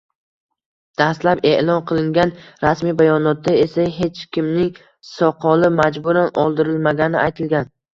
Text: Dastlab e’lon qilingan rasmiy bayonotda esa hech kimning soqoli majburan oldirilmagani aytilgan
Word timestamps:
Dastlab 1.01 1.43
e’lon 1.49 1.83
qilingan 1.91 2.33
rasmiy 2.65 2.97
bayonotda 3.03 3.55
esa 3.67 3.87
hech 4.01 4.25
kimning 4.33 4.75
soqoli 5.15 5.75
majburan 5.81 6.37
oldirilmagani 6.49 7.27
aytilgan 7.31 7.77